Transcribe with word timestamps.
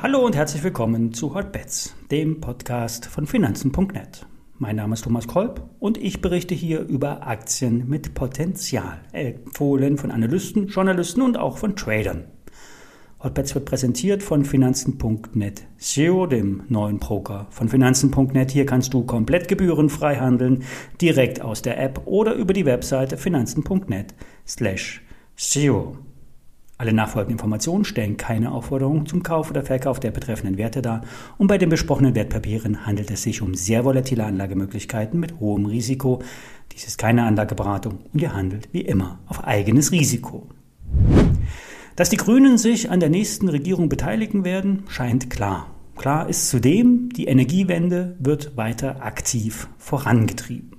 Hallo 0.00 0.24
und 0.24 0.36
herzlich 0.36 0.62
willkommen 0.62 1.12
zu 1.12 1.34
Hotbets, 1.34 1.94
dem 2.10 2.40
Podcast 2.40 3.06
von 3.06 3.26
Finanzen.net. 3.26 4.26
Mein 4.56 4.76
Name 4.76 4.94
ist 4.94 5.04
Thomas 5.04 5.28
Kolb 5.28 5.62
und 5.78 5.98
ich 5.98 6.20
berichte 6.20 6.54
hier 6.54 6.80
über 6.80 7.26
Aktien 7.26 7.88
mit 7.88 8.14
Potenzial, 8.14 9.00
empfohlen 9.12 9.98
von 9.98 10.10
Analysten, 10.10 10.68
Journalisten 10.68 11.22
und 11.22 11.36
auch 11.36 11.58
von 11.58 11.76
Tradern. 11.76 12.24
Hotbets 13.20 13.52
wird 13.56 13.64
präsentiert 13.64 14.22
von 14.22 14.44
Finanzen.net 14.44 15.66
SEO, 15.76 16.26
dem 16.26 16.62
neuen 16.68 16.98
Broker 16.98 17.48
von 17.50 17.68
Finanzen.net. 17.68 18.52
Hier 18.52 18.64
kannst 18.64 18.94
du 18.94 19.02
komplett 19.02 19.48
gebührenfrei 19.48 20.16
handeln, 20.16 20.62
direkt 21.00 21.40
aus 21.40 21.60
der 21.60 21.82
App 21.82 22.02
oder 22.04 22.34
über 22.34 22.52
die 22.52 22.64
Webseite 22.64 23.16
Finanzen.net 23.16 24.14
slash 24.46 25.02
SEO. 25.34 25.96
Alle 26.76 26.92
nachfolgenden 26.92 27.38
Informationen 27.38 27.84
stellen 27.84 28.16
keine 28.16 28.52
Aufforderung 28.52 29.06
zum 29.06 29.24
Kauf 29.24 29.50
oder 29.50 29.64
Verkauf 29.64 29.98
der 29.98 30.12
betreffenden 30.12 30.56
Werte 30.56 30.80
dar 30.80 31.00
und 31.38 31.48
bei 31.48 31.58
den 31.58 31.70
besprochenen 31.70 32.14
Wertpapieren 32.14 32.86
handelt 32.86 33.10
es 33.10 33.24
sich 33.24 33.42
um 33.42 33.54
sehr 33.54 33.84
volatile 33.84 34.26
Anlagemöglichkeiten 34.26 35.18
mit 35.18 35.40
hohem 35.40 35.66
Risiko. 35.66 36.22
Dies 36.70 36.86
ist 36.86 36.98
keine 36.98 37.24
Anlageberatung 37.24 37.98
und 38.12 38.22
ihr 38.22 38.32
handelt 38.32 38.68
wie 38.70 38.82
immer 38.82 39.18
auf 39.26 39.42
eigenes 39.42 39.90
Risiko. 39.90 40.46
Dass 41.98 42.10
die 42.10 42.16
Grünen 42.16 42.58
sich 42.58 42.92
an 42.92 43.00
der 43.00 43.08
nächsten 43.08 43.48
Regierung 43.48 43.88
beteiligen 43.88 44.44
werden, 44.44 44.84
scheint 44.86 45.30
klar. 45.30 45.74
Klar 45.96 46.28
ist 46.28 46.48
zudem, 46.48 47.08
die 47.08 47.24
Energiewende 47.24 48.14
wird 48.20 48.56
weiter 48.56 49.02
aktiv 49.02 49.66
vorangetrieben. 49.78 50.76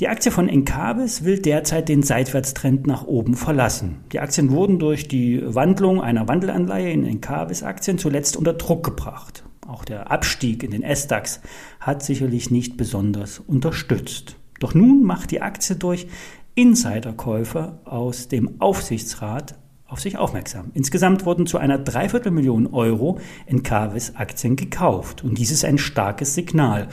Die 0.00 0.08
Aktie 0.08 0.32
von 0.32 0.48
Encarvis 0.48 1.24
will 1.24 1.40
derzeit 1.40 1.90
den 1.90 2.02
Seitwärtstrend 2.02 2.86
nach 2.86 3.04
oben 3.04 3.34
verlassen. 3.34 3.96
Die 4.12 4.20
Aktien 4.20 4.50
wurden 4.50 4.78
durch 4.78 5.08
die 5.08 5.42
Wandlung 5.44 6.00
einer 6.00 6.26
Wandelanleihe 6.26 6.90
in 6.90 7.04
Encarvis-Aktien 7.04 7.98
zuletzt 7.98 8.38
unter 8.38 8.54
Druck 8.54 8.82
gebracht. 8.82 9.44
Auch 9.68 9.84
der 9.84 10.10
Abstieg 10.10 10.62
in 10.62 10.70
den 10.70 10.82
S-DAX 10.82 11.42
hat 11.80 12.02
sicherlich 12.02 12.50
nicht 12.50 12.78
besonders 12.78 13.40
unterstützt. 13.40 14.36
Doch 14.58 14.72
nun 14.72 15.02
macht 15.02 15.32
die 15.32 15.42
Aktie 15.42 15.76
durch 15.76 16.06
Insiderkäufer 16.54 17.80
aus 17.84 18.28
dem 18.28 18.62
Aufsichtsrat 18.62 19.56
auf 19.86 20.00
sich 20.00 20.16
aufmerksam. 20.16 20.70
Insgesamt 20.74 21.26
wurden 21.26 21.46
zu 21.46 21.58
einer 21.58 21.78
Dreiviertelmillion 21.78 22.68
Euro 22.68 23.20
Encarvis 23.46 24.16
Aktien 24.16 24.56
gekauft. 24.56 25.22
Und 25.22 25.38
dies 25.38 25.50
ist 25.50 25.64
ein 25.64 25.78
starkes 25.78 26.34
Signal 26.34 26.88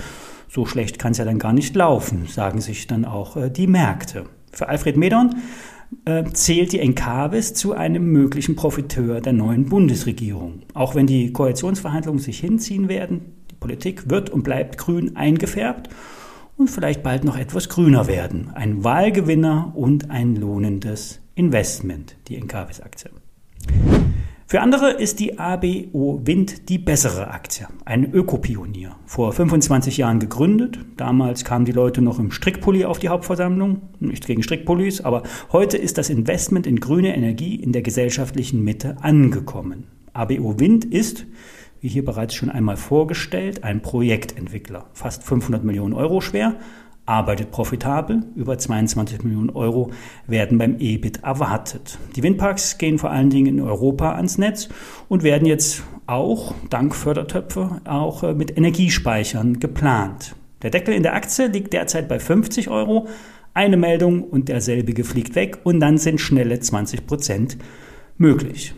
so 0.53 0.65
schlecht 0.65 0.99
kann 0.99 1.13
es 1.13 1.17
ja 1.17 1.23
dann 1.23 1.39
gar 1.39 1.53
nicht 1.53 1.75
laufen, 1.77 2.27
sagen 2.27 2.59
sich 2.59 2.85
dann 2.85 3.05
auch 3.05 3.37
äh, 3.37 3.49
die 3.49 3.67
Märkte. 3.67 4.25
Für 4.51 4.67
Alfred 4.67 4.97
Medon 4.97 5.35
äh, 6.03 6.25
zählt 6.33 6.73
die 6.73 6.79
Encarvis 6.79 7.53
zu 7.53 7.71
einem 7.71 8.11
möglichen 8.11 8.57
Profiteur 8.57 9.21
der 9.21 9.31
neuen 9.31 9.67
Bundesregierung. 9.67 10.63
Auch 10.73 10.93
wenn 10.93 11.07
die 11.07 11.31
Koalitionsverhandlungen 11.31 12.19
sich 12.19 12.39
hinziehen 12.39 12.89
werden, 12.89 13.21
die 13.49 13.55
Politik 13.55 14.09
wird 14.09 14.29
und 14.29 14.43
bleibt 14.43 14.77
grün 14.77 15.15
eingefärbt 15.15 15.87
und 16.57 16.69
vielleicht 16.69 17.01
bald 17.01 17.23
noch 17.23 17.37
etwas 17.37 17.69
grüner 17.69 18.07
werden. 18.07 18.49
Ein 18.53 18.83
Wahlgewinner 18.83 19.71
und 19.73 20.11
ein 20.11 20.35
lohnendes 20.35 21.20
Investment, 21.35 22.17
die 22.27 22.35
Encarvis-Aktie. 22.35 23.09
Für 24.47 24.59
andere 24.59 24.91
ist 24.91 25.21
die 25.21 25.39
ABO 25.39 26.19
Wind 26.25 26.67
die 26.67 26.77
bessere 26.77 27.29
Aktie, 27.29 27.67
ein 27.85 28.11
Ökopionier. 28.13 28.97
Vor 29.05 29.31
25 29.31 29.95
Jahren 29.95 30.19
gegründet, 30.19 30.79
damals 30.97 31.45
kamen 31.45 31.63
die 31.63 31.71
Leute 31.71 32.01
noch 32.01 32.19
im 32.19 32.31
Strickpulli 32.31 32.83
auf 32.83 32.99
die 32.99 33.07
Hauptversammlung, 33.07 33.81
nicht 34.01 34.27
gegen 34.27 34.43
Strickpullis, 34.43 34.99
aber 34.99 35.23
heute 35.53 35.77
ist 35.77 35.97
das 35.97 36.09
Investment 36.09 36.67
in 36.67 36.81
grüne 36.81 37.15
Energie 37.15 37.55
in 37.55 37.71
der 37.71 37.81
gesellschaftlichen 37.81 38.61
Mitte 38.61 38.97
angekommen. 38.99 39.87
ABO 40.11 40.59
Wind 40.59 40.83
ist, 40.83 41.25
wie 41.79 41.87
hier 41.87 42.03
bereits 42.03 42.35
schon 42.35 42.49
einmal 42.49 42.75
vorgestellt, 42.75 43.63
ein 43.63 43.81
Projektentwickler, 43.81 44.89
fast 44.91 45.23
500 45.23 45.63
Millionen 45.63 45.93
Euro 45.93 46.19
schwer, 46.19 46.57
arbeitet 47.11 47.51
profitabel. 47.51 48.23
Über 48.35 48.57
22 48.57 49.23
Millionen 49.23 49.49
Euro 49.49 49.91
werden 50.27 50.57
beim 50.57 50.77
EBIT 50.79 51.23
erwartet. 51.23 51.99
Die 52.15 52.23
Windparks 52.23 52.77
gehen 52.77 52.97
vor 52.97 53.11
allen 53.11 53.29
Dingen 53.29 53.57
in 53.57 53.61
Europa 53.61 54.13
ans 54.13 54.37
Netz 54.37 54.69
und 55.09 55.21
werden 55.21 55.45
jetzt 55.45 55.83
auch, 56.07 56.55
dank 56.69 56.95
Fördertöpfe, 56.95 57.81
auch 57.83 58.23
äh, 58.23 58.33
mit 58.33 58.57
Energiespeichern 58.57 59.59
geplant. 59.59 60.35
Der 60.61 60.69
Deckel 60.69 60.93
in 60.93 61.03
der 61.03 61.13
Aktie 61.13 61.47
liegt 61.47 61.73
derzeit 61.73 62.07
bei 62.07 62.17
50 62.17 62.69
Euro. 62.69 63.07
Eine 63.53 63.75
Meldung 63.75 64.23
und 64.23 64.47
derselbige 64.47 65.03
fliegt 65.03 65.35
weg 65.35 65.59
und 65.63 65.81
dann 65.81 65.97
sind 65.97 66.21
schnelle 66.21 66.61
20 66.61 67.05
Prozent 67.05 67.57
möglich. 68.17 68.73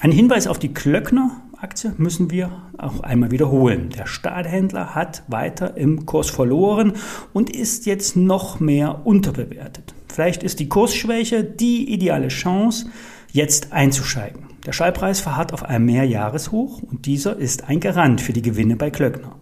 Ein 0.00 0.10
Hinweis 0.10 0.48
auf 0.48 0.58
die 0.58 0.74
Klöckner 0.74 1.42
Aktie 1.62 1.92
müssen 1.98 2.30
wir 2.30 2.50
auch 2.78 3.00
einmal 3.00 3.30
wiederholen. 3.32 3.90
Der 3.90 4.06
Stahlhändler 4.06 4.94
hat 4.94 5.24
weiter 5.28 5.76
im 5.76 6.06
Kurs 6.06 6.30
verloren 6.30 6.94
und 7.34 7.50
ist 7.50 7.84
jetzt 7.84 8.16
noch 8.16 8.60
mehr 8.60 9.02
unterbewertet. 9.04 9.94
Vielleicht 10.08 10.42
ist 10.42 10.58
die 10.58 10.70
Kursschwäche 10.70 11.44
die 11.44 11.92
ideale 11.92 12.28
Chance, 12.28 12.86
jetzt 13.30 13.74
einzusteigen. 13.74 14.46
Der 14.64 14.72
Schallpreis 14.72 15.20
verharrt 15.20 15.52
auf 15.52 15.62
einem 15.62 15.84
Mehrjahreshoch 15.84 16.82
und 16.82 17.04
dieser 17.04 17.36
ist 17.36 17.68
ein 17.68 17.80
Garant 17.80 18.22
für 18.22 18.32
die 18.32 18.42
Gewinne 18.42 18.76
bei 18.76 18.90
Klöckner. 18.90 19.36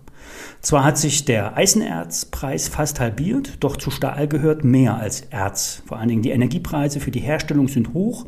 Zwar 0.60 0.82
hat 0.82 0.98
sich 0.98 1.24
der 1.24 1.56
Eisenerzpreis 1.56 2.66
fast 2.66 2.98
halbiert, 2.98 3.58
doch 3.60 3.76
zu 3.76 3.92
Stahl 3.92 4.26
gehört 4.26 4.64
mehr 4.64 4.96
als 4.96 5.20
Erz. 5.30 5.82
Vor 5.86 5.98
allen 5.98 6.08
Dingen 6.08 6.22
die 6.22 6.30
Energiepreise 6.30 6.98
für 6.98 7.12
die 7.12 7.20
Herstellung 7.20 7.68
sind 7.68 7.94
hoch 7.94 8.26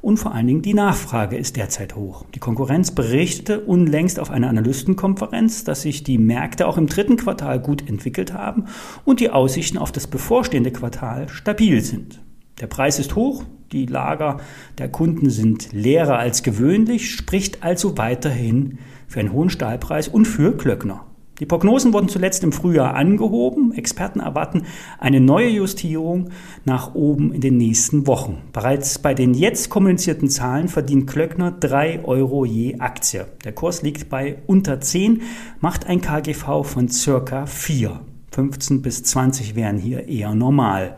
und 0.00 0.16
vor 0.16 0.34
allen 0.34 0.46
Dingen 0.46 0.62
die 0.62 0.72
Nachfrage 0.72 1.36
ist 1.36 1.56
derzeit 1.56 1.94
hoch. 1.94 2.24
Die 2.34 2.38
Konkurrenz 2.38 2.92
berichtete 2.92 3.60
unlängst 3.60 4.18
auf 4.18 4.30
einer 4.30 4.48
Analystenkonferenz, 4.48 5.64
dass 5.64 5.82
sich 5.82 6.02
die 6.02 6.16
Märkte 6.16 6.66
auch 6.66 6.78
im 6.78 6.86
dritten 6.86 7.16
Quartal 7.16 7.60
gut 7.60 7.86
entwickelt 7.86 8.32
haben 8.32 8.64
und 9.04 9.20
die 9.20 9.30
Aussichten 9.30 9.76
auf 9.76 9.92
das 9.92 10.06
bevorstehende 10.06 10.72
Quartal 10.72 11.28
stabil 11.28 11.82
sind. 11.82 12.22
Der 12.58 12.68
Preis 12.68 12.98
ist 12.98 13.16
hoch, 13.16 13.44
die 13.70 13.84
Lager 13.84 14.38
der 14.78 14.88
Kunden 14.88 15.28
sind 15.28 15.72
leerer 15.72 16.18
als 16.18 16.42
gewöhnlich, 16.42 17.10
spricht 17.14 17.62
also 17.62 17.98
weiterhin 17.98 18.78
für 19.06 19.20
einen 19.20 19.32
hohen 19.32 19.50
Stahlpreis 19.50 20.08
und 20.08 20.24
für 20.24 20.56
Klöckner. 20.56 21.04
Die 21.38 21.46
Prognosen 21.46 21.92
wurden 21.92 22.08
zuletzt 22.08 22.42
im 22.44 22.52
Frühjahr 22.52 22.94
angehoben. 22.94 23.74
Experten 23.74 24.20
erwarten 24.20 24.62
eine 24.98 25.20
neue 25.20 25.48
Justierung 25.48 26.30
nach 26.64 26.94
oben 26.94 27.34
in 27.34 27.42
den 27.42 27.58
nächsten 27.58 28.06
Wochen. 28.06 28.38
Bereits 28.54 28.98
bei 28.98 29.12
den 29.12 29.34
jetzt 29.34 29.68
kommunizierten 29.68 30.30
Zahlen 30.30 30.68
verdient 30.68 31.06
Klöckner 31.06 31.50
3 31.50 32.04
Euro 32.04 32.46
je 32.46 32.78
Aktie. 32.78 33.26
Der 33.44 33.52
Kurs 33.52 33.82
liegt 33.82 34.08
bei 34.08 34.38
unter 34.46 34.80
10, 34.80 35.22
macht 35.60 35.86
ein 35.86 36.00
KGV 36.00 36.62
von 36.62 36.88
circa 36.88 37.44
4. 37.44 38.00
15 38.30 38.80
bis 38.80 39.02
20 39.02 39.54
wären 39.56 39.78
hier 39.78 40.08
eher 40.08 40.34
normal. 40.34 40.96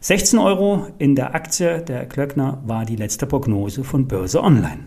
16 0.00 0.38
Euro 0.38 0.86
in 0.98 1.16
der 1.16 1.34
Aktie 1.34 1.82
der 1.82 2.06
Klöckner 2.06 2.62
war 2.64 2.84
die 2.84 2.96
letzte 2.96 3.26
Prognose 3.26 3.82
von 3.82 4.06
Börse 4.06 4.42
Online. 4.42 4.80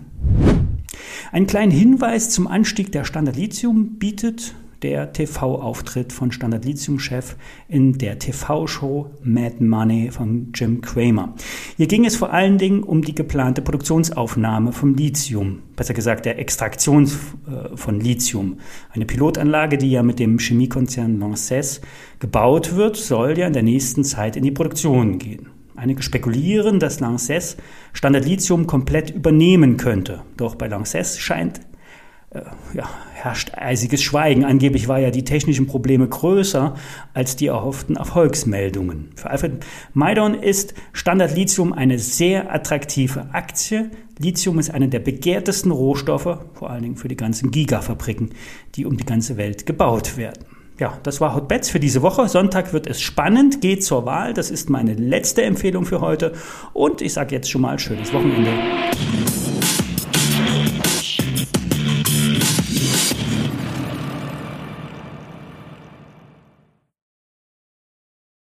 Einen 1.34 1.48
kleinen 1.48 1.72
Hinweis 1.72 2.30
zum 2.30 2.48
Anstieg 2.48 2.92
der 2.92 3.04
Standard 3.04 3.36
Lithium 3.36 3.98
bietet 3.98 4.54
der 4.84 5.14
TV-Auftritt 5.14 6.12
von 6.12 6.32
Standard 6.32 6.66
Lithium-Chef 6.66 7.36
in 7.70 7.98
der 7.98 8.20
TV-Show 8.20 9.10
Mad 9.24 9.64
Money 9.64 10.12
von 10.12 10.52
Jim 10.54 10.82
Cramer. 10.82 11.34
Hier 11.78 11.88
ging 11.88 12.06
es 12.06 12.18
vor 12.18 12.34
allen 12.34 12.58
Dingen 12.58 12.84
um 12.84 13.02
die 13.02 13.16
geplante 13.16 13.62
Produktionsaufnahme 13.62 14.74
vom 14.74 14.96
Lithium, 14.96 15.64
besser 15.76 15.94
gesagt 15.94 16.26
der 16.26 16.38
Extraktion 16.38 17.06
äh, 17.06 17.76
von 17.76 18.00
Lithium. 18.00 18.58
Eine 18.92 19.06
Pilotanlage, 19.06 19.78
die 19.78 19.92
ja 19.92 20.04
mit 20.04 20.20
dem 20.20 20.38
Chemiekonzern 20.38 21.20
Lanxess 21.20 21.82
gebaut 22.20 22.76
wird, 22.76 22.98
soll 22.98 23.38
ja 23.38 23.48
in 23.48 23.54
der 23.54 23.64
nächsten 23.64 24.04
Zeit 24.04 24.36
in 24.36 24.44
die 24.44 24.52
Produktion 24.52 25.18
gehen. 25.18 25.48
Einige 25.76 26.04
spekulieren, 26.04 26.80
dass 26.80 27.00
Lanxess 27.00 27.58
Standard 27.94 28.26
Lithium 28.26 28.68
komplett 28.68 29.10
übernehmen 29.10 29.78
könnte. 29.78 30.22
Doch 30.38 30.56
bei 30.56 30.68
Lanxess 30.68 31.18
scheint 31.20 31.62
ja, 32.74 32.90
herrscht 33.14 33.52
eisiges 33.56 34.02
Schweigen. 34.02 34.44
Angeblich 34.44 34.88
war 34.88 35.00
ja 35.00 35.12
die 35.12 35.24
technischen 35.24 35.68
Probleme 35.68 36.08
größer 36.08 36.76
als 37.14 37.36
die 37.36 37.48
erhofften 37.48 37.96
Erfolgsmeldungen. 37.96 39.12
Für 39.16 39.30
Alfred 39.30 39.66
Maidon 39.94 40.34
ist 40.36 40.74
Standard 40.94 41.36
Lithium 41.36 41.74
eine 41.74 42.00
sehr 42.00 42.54
attraktive 42.54 43.28
Aktie. 43.34 43.92
Lithium 44.18 44.60
ist 44.60 44.72
einer 44.72 44.88
der 44.88 45.00
begehrtesten 45.00 45.72
Rohstoffe, 45.72 46.38
vor 46.54 46.70
allen 46.70 46.84
Dingen 46.84 46.96
für 46.96 47.08
die 47.08 47.18
ganzen 47.18 47.52
Gigafabriken, 47.52 48.32
die 48.76 48.86
um 48.86 48.98
die 48.98 49.06
ganze 49.06 49.38
Welt 49.38 49.66
gebaut 49.66 50.18
werden. 50.18 50.46
Ja, 50.80 50.98
das 51.04 51.22
war 51.22 51.36
Hotbets 51.36 51.70
für 51.70 51.80
diese 51.80 52.02
Woche. 52.02 52.28
Sonntag 52.28 52.74
wird 52.74 52.88
es 52.88 53.00
spannend, 53.00 53.62
geht 53.62 53.84
zur 53.84 54.06
Wahl. 54.06 54.34
Das 54.34 54.50
ist 54.50 54.72
meine 54.72 54.96
letzte 54.96 55.44
Empfehlung 55.44 55.86
für 55.86 56.02
heute. 56.02 56.34
Und 56.74 57.02
ich 57.02 57.14
sage 57.14 57.36
jetzt 57.36 57.50
schon 57.50 57.62
mal 57.62 57.78
schönes 57.78 58.12
Wochenende. 58.12 58.50